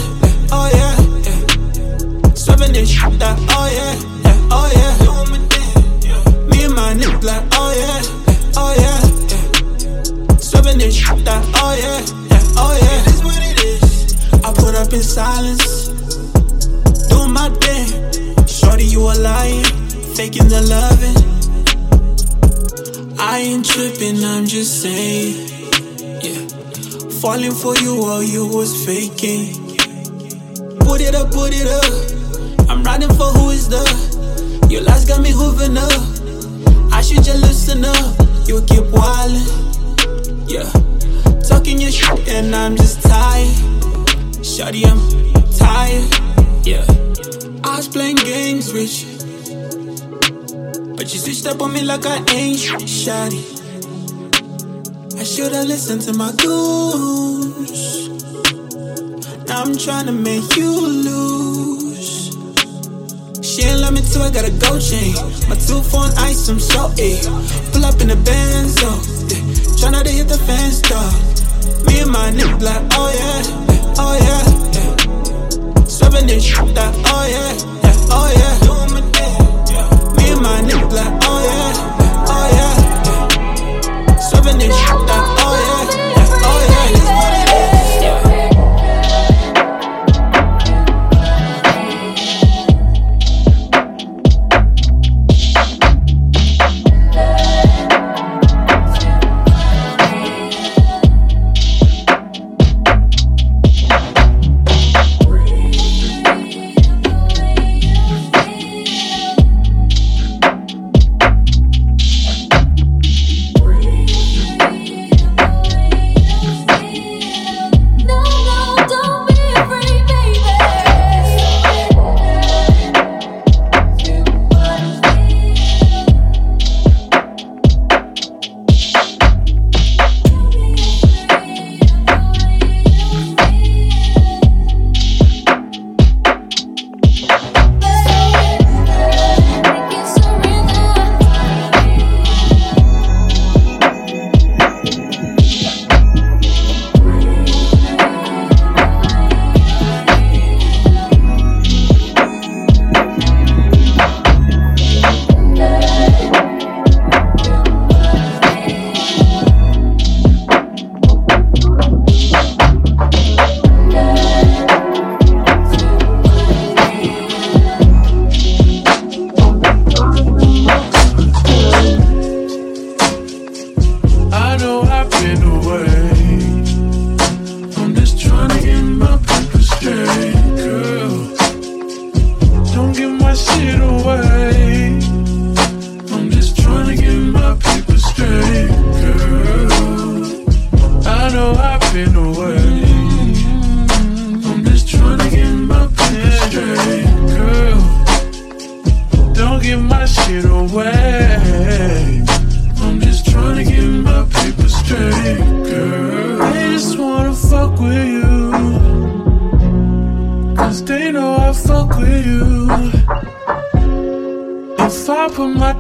oh 0.52 0.70
yeah, 0.72 0.96
yeah. 1.26 1.40
This 2.72 2.90
shit 2.90 3.20
that, 3.20 3.38
oh 3.50 3.68
yeah, 3.74 3.96
yeah, 4.24 4.50
oh 4.52 4.70
yeah. 4.72 4.96
Me 6.48 6.64
and 6.66 6.76
my 6.76 6.94
nigga 6.94 7.24
like, 7.24 7.44
oh 7.54 7.72
yeah, 7.74 8.02
oh 8.56 8.74
yeah, 8.78 9.02
yeah. 9.34 10.78
This 10.78 10.96
shit 10.96 11.26
that, 11.26 11.44
oh 11.56 11.74
yeah, 11.74 12.02
yeah, 12.30 12.62
oh 12.62 12.74
yeah. 12.82 13.02
It 13.02 13.08
is 13.08 13.22
what 13.24 13.42
it 13.42 13.58
is. 13.66 13.82
I 14.46 14.54
put 14.54 14.76
up 14.76 14.94
in 14.94 15.02
silence, 15.04 15.90
doing 17.22 17.34
my 17.34 17.50
thing. 17.50 18.48
Shorty, 18.48 18.86
you 18.86 19.02
a 19.02 19.14
lying, 19.14 19.64
faking 20.16 20.48
the 20.48 20.62
loving. 20.74 21.18
I 23.20 23.40
ain't 23.40 23.66
tripping, 23.66 24.24
I'm 24.24 24.46
just 24.46 24.82
saying, 24.82 25.36
yeah. 26.22 26.48
Falling 27.22 27.52
for 27.52 27.76
you 27.78 28.02
while 28.02 28.24
you 28.24 28.48
was 28.48 28.86
faking. 28.86 29.78
Put 30.80 31.02
it 31.02 31.16
up, 31.16 31.32
put 31.32 31.52
it 31.54 31.68
up. 31.68 32.70
I'm 32.70 32.84
riding 32.84 33.10
for 33.10 33.30
who 33.38 33.50
is 33.52 33.70
the. 33.70 33.84
Your 34.70 34.84
lies 34.84 35.06
got 35.06 35.22
me 35.22 35.32
hooving 35.32 35.78
up. 35.78 36.94
I 36.94 37.02
should 37.02 37.24
just 37.24 37.42
listen 37.42 37.86
up. 37.86 38.18
You 38.48 38.62
keep 38.66 38.86
wildin', 38.96 40.50
yeah. 40.50 40.70
Talking 41.42 41.80
your 41.80 41.92
shit 41.92 42.28
and 42.30 42.56
I'm 42.56 42.76
just 42.76 43.02
tired. 43.02 43.48
Shawty, 44.42 44.86
I'm 44.86 45.00
tired, 45.52 46.66
yeah. 46.66 47.01
Was 47.78 47.88
playing 47.88 48.18
games 48.18 48.74
with 48.74 48.94
you. 49.02 49.10
But 50.96 51.12
you 51.12 51.20
switched 51.20 51.48
up 51.48 51.62
on 51.62 51.74
me 51.74 51.82
like 51.82 52.06
I 52.06 52.18
ain't 52.18 52.60
shawty. 52.86 53.42
I 55.18 55.24
should've 55.24 55.68
listened 55.68 56.02
to 56.04 56.14
my 56.14 56.32
goons. 56.34 58.10
Now 59.48 59.64
I'm 59.64 59.76
trying 59.78 60.06
to 60.08 60.12
make 60.12 60.56
you 60.58 60.80
lose. 60.80 62.36
She 63.42 63.64
ain't 63.64 63.80
love 63.80 63.94
me 63.94 64.02
too, 64.02 64.20
I 64.20 64.30
got 64.30 64.46
a 64.46 64.52
gold 64.52 64.82
chain. 64.82 65.16
My 65.50 65.56
tooth 65.56 65.96
on 65.96 66.12
ice, 66.18 66.50
I'm 66.50 66.60
so 66.60 66.92
A. 67.00 67.22
Pull 67.72 67.86
up 67.86 68.00
in 68.02 68.10
the 68.10 68.20
Benzo, 68.28 68.92
yeah. 69.32 69.42
Tryna 69.80 70.04
to 70.04 70.12
hit 70.12 70.28
the 70.28 70.38
fence 70.38 70.82
top. 70.82 71.14
Me 71.88 72.02
and 72.02 72.12
my 72.12 72.32
nigga 72.32 72.62
like, 72.62 72.84
oh 72.94 73.12
yeah, 73.16 73.42
yeah, 73.74 73.94
oh 73.98 74.18
yeah, 74.20 74.44
yeah. 74.76 75.01
Swerving 76.12 76.28
this 76.28 76.44
shit 76.44 76.76
that, 76.76 76.92
oh 77.08 77.24
yeah, 77.24 77.56
oh 78.12 78.28
yeah, 78.36 78.68
oh 78.68 78.84
yeah. 79.72 79.88
Me 80.20 80.26
and 80.32 80.42
my 80.44 80.60
nigga 80.60 80.84
oh 80.84 80.92
like, 80.92 81.08
oh 81.24 81.40
yeah, 81.48 81.72
yeah, 81.72 82.36
oh 82.36 82.48
yeah. 82.52 84.18
Swerving 84.20 84.58
this 84.60 84.76
shit 84.76 85.02
that, 85.08 85.24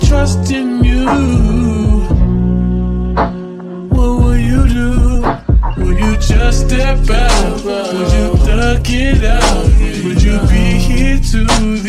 trust 0.08 0.52
in 0.52 0.84
you. 0.84 1.06
What 3.90 4.12
will 4.22 4.38
you 4.38 4.68
do? 4.68 5.22
Will 5.78 6.00
you 6.00 6.18
just 6.18 6.68
step 6.68 7.10
out? 7.10 7.64
Would 7.64 8.12
you 8.14 8.46
duck 8.46 8.90
it 8.90 9.24
out? 9.24 9.66
Would 10.06 10.22
you 10.22 10.40
be 10.48 10.80
here 10.80 11.20
too? 11.20 11.81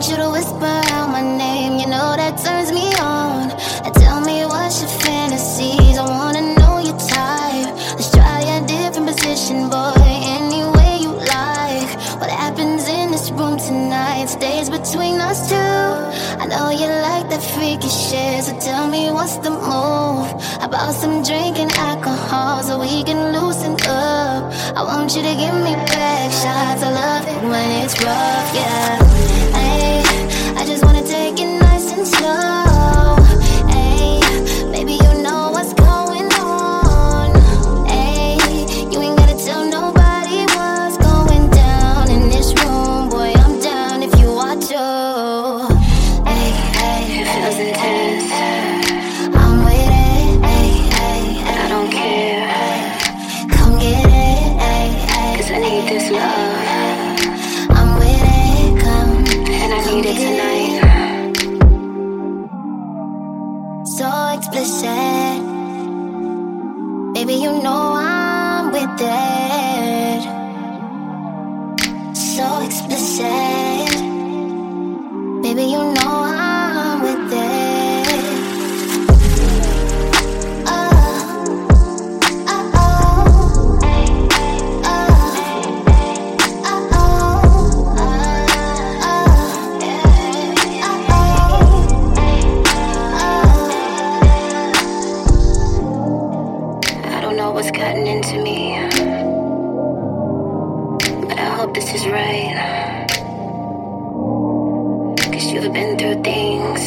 want 0.00 0.12
you 0.12 0.16
to 0.16 0.30
whisper 0.30 0.80
out 0.96 1.10
my 1.10 1.20
name. 1.20 1.78
You 1.78 1.86
know 1.86 2.16
that 2.16 2.38
turns 2.40 2.72
me 2.72 2.88
on. 3.04 3.50
And 3.84 3.92
tell 3.96 4.18
me 4.22 4.46
what's 4.46 4.80
your 4.80 4.88
fantasies. 5.04 5.98
I 5.98 6.04
wanna 6.08 6.56
know 6.56 6.78
your 6.78 6.96
type. 6.96 7.68
Let's 8.00 8.10
try 8.10 8.40
a 8.40 8.66
different 8.66 9.08
position, 9.12 9.68
boy. 9.68 9.92
Any 10.38 10.64
way 10.76 11.04
you 11.04 11.12
like. 11.12 11.92
What 12.18 12.30
happens 12.30 12.88
in 12.88 13.10
this 13.10 13.30
room 13.30 13.58
tonight 13.58 14.30
stays 14.30 14.70
between 14.70 15.20
us 15.20 15.50
two. 15.50 15.76
I 16.42 16.46
know 16.48 16.70
you 16.70 16.88
like 17.08 17.28
that 17.28 17.44
freaky 17.52 17.90
shit, 17.90 18.44
so 18.44 18.58
tell 18.58 18.88
me 18.88 19.10
what's 19.10 19.36
the 19.44 19.50
move. 19.50 20.28
About 20.64 20.94
some 20.94 21.22
drinking 21.22 21.72
alcohol 21.76 22.62
so 22.62 22.80
we 22.80 23.04
can 23.04 23.36
loosen 23.36 23.74
up. 23.84 24.48
I 24.78 24.82
want 24.82 25.14
you 25.14 25.20
to 25.28 25.34
give 25.42 25.56
me 25.66 25.74
back 25.92 26.32
shots. 26.32 26.82
I 26.88 26.90
love 26.90 27.28
it 27.28 27.42
when 27.52 27.68
it's 27.84 27.96
rough, 28.00 28.54
yeah. 28.54 29.39
you've 105.46 105.72
been 105.72 105.96
through 105.98 106.22
things, 106.22 106.80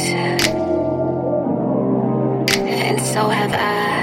and 2.56 3.02
so 3.02 3.30
have 3.30 3.54
I. 3.54 4.03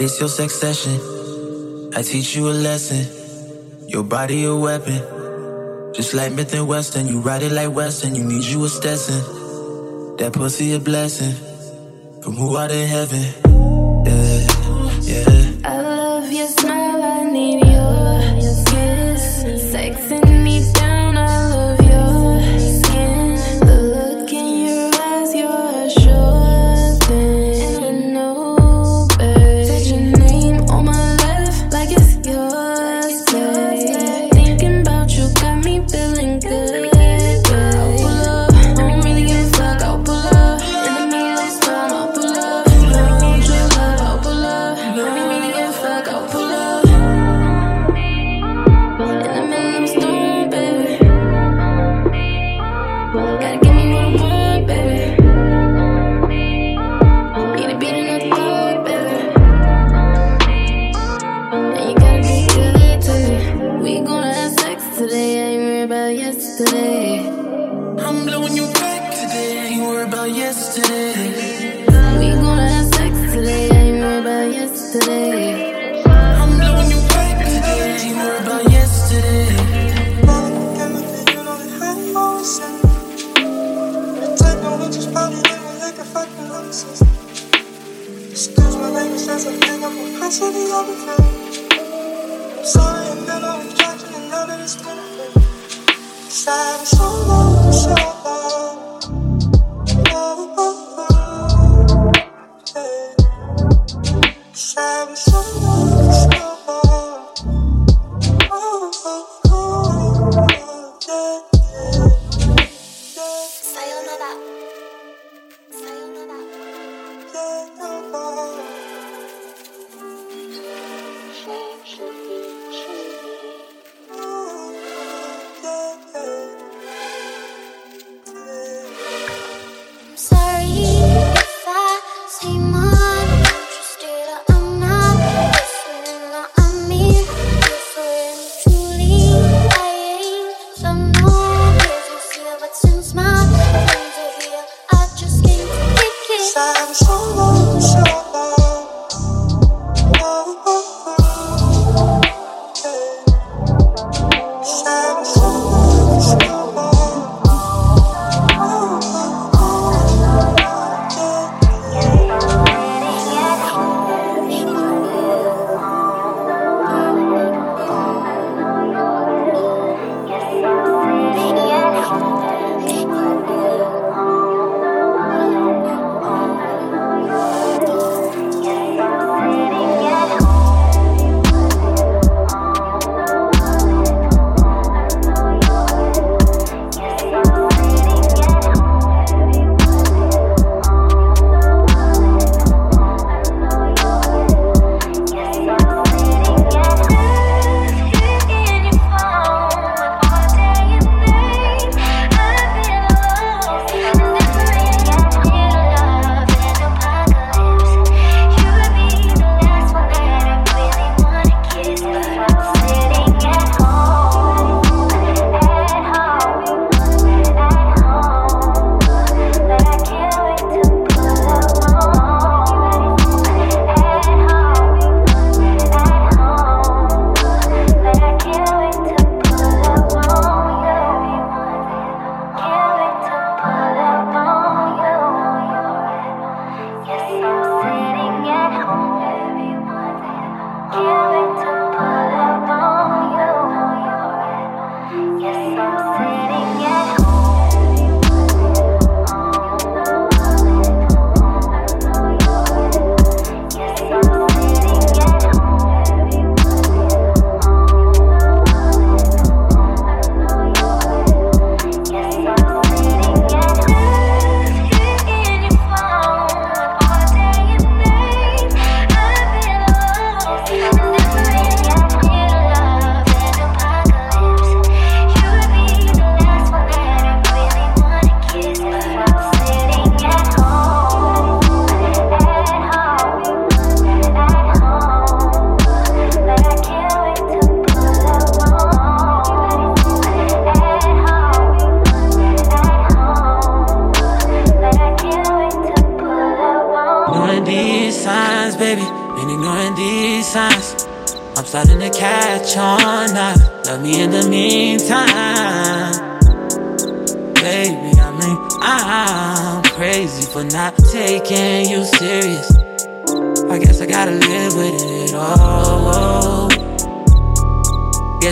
It's 0.00 0.20
your 0.20 0.28
sex 0.28 0.54
session. 0.54 0.98
I 1.94 2.02
teach 2.02 2.36
you 2.36 2.48
a 2.48 2.52
lesson. 2.52 3.04
Your 3.88 4.04
body 4.04 4.44
a 4.44 4.54
weapon. 4.54 5.02
Just 5.92 6.14
like 6.14 6.32
Smith 6.32 6.54
and 6.54 6.68
Wesson, 6.68 7.08
you 7.08 7.20
ride 7.20 7.42
it 7.42 7.50
like 7.52 7.72
Western. 7.74 8.14
You 8.14 8.24
need 8.24 8.44
you 8.44 8.64
a 8.64 8.68
Stetson. 8.68 9.20
That 10.18 10.32
pussy 10.34 10.72
a 10.74 10.78
blessing 10.78 11.34
from 12.22 12.34
who 12.34 12.56
out 12.56 12.70
in 12.70 12.86
heaven. 12.86 13.47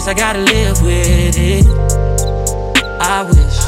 Guess 0.06 0.14
I 0.14 0.20
gotta 0.20 0.38
live 0.38 0.82
with 0.82 1.36
it. 1.36 1.66
I 3.00 3.24
wish 3.24 3.58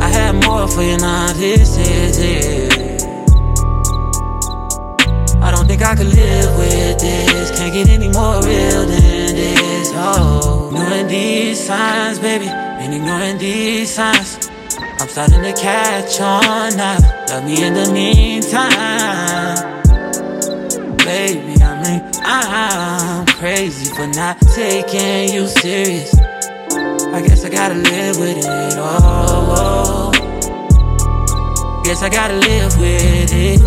I 0.00 0.08
had 0.08 0.42
more 0.42 0.66
for 0.66 0.82
you, 0.82 0.96
now 0.96 1.34
this 1.34 1.76
is 1.76 2.18
it. 2.18 3.02
I 5.42 5.50
don't 5.50 5.66
think 5.66 5.82
I 5.82 5.96
could 5.96 6.06
live 6.06 6.56
with 6.56 6.98
this. 6.98 7.50
Can't 7.58 7.74
get 7.74 7.90
any 7.90 8.08
more 8.08 8.40
real 8.40 8.86
than 8.86 9.36
this. 9.36 9.90
Oh, 9.92 10.70
ignoring 10.72 11.08
these 11.08 11.62
signs, 11.62 12.18
baby, 12.18 12.46
and 12.46 12.94
ignoring 12.94 13.36
these 13.36 13.92
signs. 13.94 14.48
I'm 14.98 15.08
starting 15.08 15.42
to 15.42 15.52
catch 15.52 16.22
on 16.22 16.74
now. 16.78 16.96
Love 17.28 17.44
me 17.44 17.62
in 17.62 17.74
the 17.74 17.92
meantime. 17.92 19.74
Baby, 21.04 21.43
I'm 22.26 23.26
crazy 23.26 23.92
for 23.94 24.06
not 24.06 24.40
taking 24.54 25.34
you 25.34 25.46
serious. 25.46 26.14
I 27.12 27.20
guess 27.20 27.44
I 27.44 27.50
gotta 27.50 27.74
live 27.74 28.18
with 28.18 28.38
it 28.38 28.78
all. 28.78 30.10
Guess 31.84 32.02
I 32.02 32.08
gotta 32.08 32.34
live 32.36 32.78
with 32.80 33.32
it. 33.32 33.60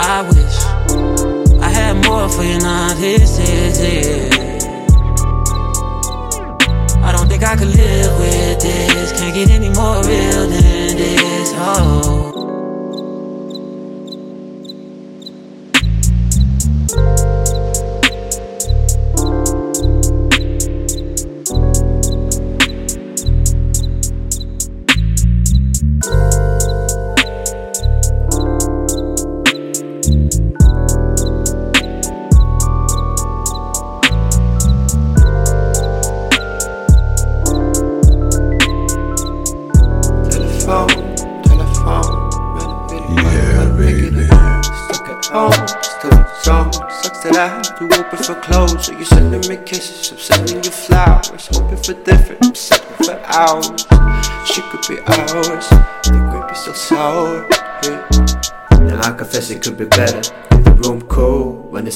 I 0.00 0.22
wish 0.22 0.56
I 1.60 1.68
had 1.68 2.02
more 2.06 2.28
for 2.30 2.42
you, 2.42 2.58
now 2.60 2.94
this 2.94 3.38
is 3.38 3.80
it. 3.80 4.34
I 7.02 7.12
don't 7.12 7.28
think 7.28 7.42
I 7.42 7.56
could 7.56 7.68
live 7.68 8.18
with 8.18 8.60
this. 8.60 9.12
Can't 9.12 9.34
get 9.34 9.50
any 9.50 9.68
more 9.68 10.02
real 10.02 10.48
than 10.48 10.96
this. 10.96 11.52
Oh. 11.56 12.27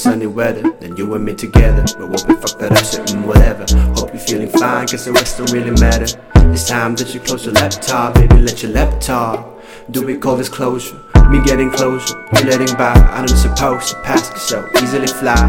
Sunny 0.02 0.26
weather, 0.26 0.68
then 0.80 0.96
you 0.96 1.14
and 1.14 1.24
me 1.24 1.32
together. 1.32 1.84
But 1.96 2.08
what 2.08 2.26
we 2.26 2.34
fuck 2.34 2.58
that 2.58 2.72
up, 2.72 2.84
sitting 2.84 3.24
whatever. 3.24 3.64
Hope 3.94 4.12
you're 4.12 4.18
feeling 4.18 4.48
fine, 4.48 4.88
cause 4.88 5.04
the 5.04 5.12
rest 5.12 5.38
don't 5.38 5.52
really 5.52 5.70
matter. 5.70 6.20
It's 6.50 6.66
time 6.66 6.96
that 6.96 7.14
you 7.14 7.20
close 7.20 7.44
your 7.46 7.54
laptop, 7.54 8.14
baby, 8.14 8.40
let 8.40 8.62
your 8.64 8.72
laptop. 8.72 9.62
Do 9.92 10.04
we 10.04 10.16
call 10.18 10.36
this 10.36 10.48
closure? 10.48 10.98
Me 11.30 11.40
getting 11.44 11.70
closer, 11.70 12.18
you 12.34 12.44
letting 12.44 12.76
by. 12.76 12.92
I'm 12.92 13.26
not 13.26 13.38
supposed 13.38 13.90
to 13.90 14.02
pass 14.02 14.28
it 14.28 14.38
so 14.38 14.68
easily 14.82 15.06
fly. 15.06 15.48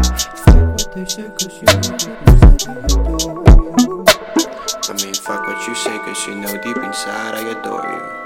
I 4.86 4.92
mean, 5.02 5.14
fuck 5.14 5.48
what 5.48 5.66
you 5.66 5.74
say, 5.74 5.98
cause 5.98 6.26
you 6.28 6.36
know 6.36 6.52
deep 6.62 6.76
inside 6.76 7.34
I 7.34 7.58
adore 7.58 7.82
you. 7.82 8.23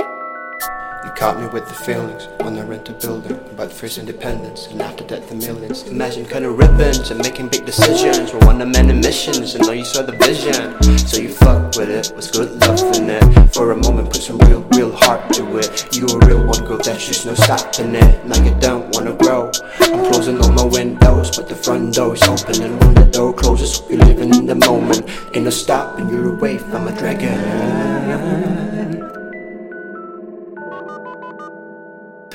You 1.09 1.14
caught 1.14 1.40
me 1.40 1.46
with 1.46 1.66
the 1.66 1.74
feelings 1.74 2.28
when 2.42 2.59
I 2.59 2.62
rent 2.64 2.90
a 2.90 2.92
building. 2.92 3.40
About 3.52 3.72
first 3.72 3.96
independence 3.96 4.66
and 4.66 4.82
after 4.82 5.04
that 5.04 5.26
the 5.26 5.36
millions. 5.36 5.84
Imagine 5.84 6.26
cutting 6.26 6.54
ribbons 6.54 7.11
and 7.11 7.18
making 7.22 7.48
big 7.48 7.64
decisions. 7.64 8.34
We're 8.34 8.44
one 8.44 8.61
of 8.61 8.68
many 8.68 8.92
missions 8.92 9.54
and 9.54 9.66
know 9.66 9.72
you 9.72 9.86
saw 9.86 10.02
the 10.02 10.12
vision. 10.12 10.76
So 10.98 11.16
you 11.16 11.30
fuck 11.30 11.74
with 11.76 11.88
it, 11.88 12.14
was 12.14 12.30
good 12.30 12.61
love 12.61 12.94
in 12.94 13.09
it. 13.09 13.54
For 13.54 13.72
a 13.72 13.76
moment, 13.76 14.12
put 14.12 14.20
some 14.20 14.36
real, 14.40 14.61
real 14.76 14.94
heart 14.94 15.32
to 15.32 15.56
it. 15.56 15.96
You 15.96 16.04
a 16.09 16.18
real 16.26 16.44
one, 16.44 16.62
girl, 16.66 16.76
there's 16.76 17.06
just 17.06 17.24
no 17.24 17.32
stopping 17.32 17.94
it. 17.94 18.26
Now 18.26 18.44
you 18.44 18.54
don't 18.61 18.94
wanna 18.94 19.14
grow. 19.14 19.50
I'm 19.80 20.12
closing 20.12 20.38
all 20.42 20.52
my 20.52 20.64
windows, 20.64 21.34
but 21.34 21.48
the 21.48 21.56
front 21.56 21.94
door 21.94 22.16
is 22.16 22.22
open. 22.24 22.61
And 22.61 22.78
when 22.80 22.92
the 22.92 23.06
door 23.06 23.32
closes, 23.32 23.80
you're 23.88 24.04
living 24.04 24.34
in 24.34 24.44
the 24.44 24.56
moment. 24.56 25.09
Ain't 25.32 25.44
no 25.44 25.50
stopping, 25.50 26.11
you're 26.11 26.34
away 26.34 26.59
from 26.59 26.86
a 26.86 26.92
dragon. 26.92 28.88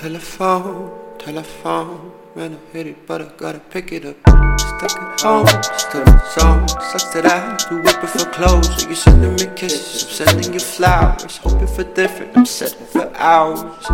Telephone, 0.04 0.92
telephone, 1.18 2.12
man, 2.36 2.60
I 2.60 2.74
hit 2.74 2.88
it, 2.88 3.08
but 3.08 3.22
I 3.22 3.32
gotta 3.38 3.60
pick 3.60 3.94
it 3.94 4.04
up. 4.04 4.18
Stuck 4.60 5.02
at 5.02 5.22
home, 5.22 5.48
still 5.78 6.02
in 6.02 6.20
zone. 6.36 6.68
Sucks 6.68 7.06
that 7.14 7.26
I 7.26 7.38
have 7.40 7.58
to 7.70 7.76
whip 7.76 8.04
it 8.04 8.10
for 8.10 8.26
clothes. 8.32 8.68
So 8.82 8.88
you're 8.88 8.98
sending 8.98 9.32
me 9.32 9.46
kisses, 9.56 10.04
I'm 10.04 10.10
sending 10.28 10.54
you 10.54 10.60
flowers. 10.60 11.38
Hoping 11.38 11.68
for 11.68 11.86
different, 11.86 12.36
I'm 12.36 12.46
setting 12.46 12.86
for 12.88 13.10
hours. 13.16 13.86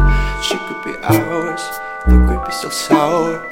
She 0.42 0.58
could 0.58 0.84
be 0.84 0.98
ours, 1.04 1.62
the 2.08 2.18
grape 2.26 2.50
is 2.50 2.56
so 2.56 2.70
sour. 2.70 3.48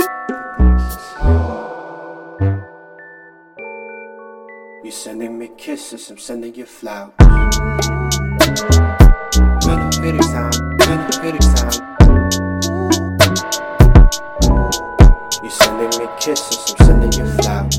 You're 4.84 4.92
sending 4.92 5.38
me 5.38 5.52
kisses, 5.58 6.10
I'm 6.10 6.18
sending 6.18 6.56
you 6.56 6.66
flowers. 6.66 7.14
Man, 9.64 9.78
I 9.78 10.02
hit 10.02 10.16
it 10.16 10.24
sound, 10.24 10.58
man, 10.80 11.00
I 11.14 11.22
hit 11.22 11.36
it 11.36 11.44
sound. 11.44 11.97
Sending 15.78 16.00
me 16.00 16.08
kisses, 16.20 16.76
I'm 16.80 16.86
sending 16.86 17.14
you 17.14 17.32
flowers. 17.38 17.77